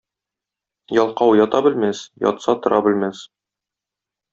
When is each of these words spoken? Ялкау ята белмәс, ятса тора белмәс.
Ялкау 1.01 1.37
ята 1.41 1.63
белмәс, 1.67 2.03
ятса 2.31 2.59
тора 2.67 2.83
белмәс. 2.91 3.25